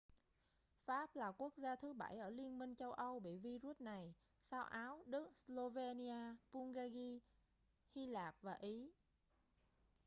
[0.85, 4.63] pháp là quốc gia thứ bảy ở liên minh châu âu bị vi-rút này sau
[4.65, 7.19] áo đức slovenia bungary
[7.95, 8.91] hy lạp và ý